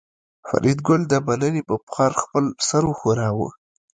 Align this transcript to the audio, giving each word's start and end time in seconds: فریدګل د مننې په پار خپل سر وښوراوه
فریدګل 0.47 1.01
د 1.11 1.13
مننې 1.27 1.61
په 1.69 1.75
پار 1.89 2.11
خپل 2.21 2.45
سر 2.67 2.83
وښوراوه 2.87 3.49